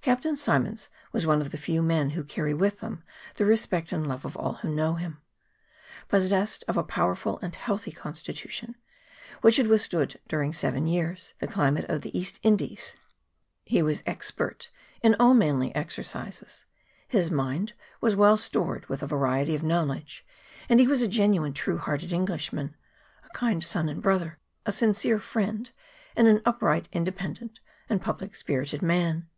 [0.00, 3.04] Captain Symonds was one of the few men who carry with them
[3.36, 5.22] the respect and love of all who know them.
[6.08, 8.74] Possessed of a pow erful and healthy constitution,
[9.40, 12.94] which had withstood during seven years the climate of the East Indies,
[13.64, 14.70] he was expert
[15.00, 16.64] in all manly exercises,
[17.06, 20.26] his mind was well stored with a variety of knowledge,
[20.68, 22.74] and he was a genuine true hearted Englishman,
[23.24, 25.70] a kind son and brother, a sincere friend,
[26.16, 29.28] and an upright, independent, and public spirited man.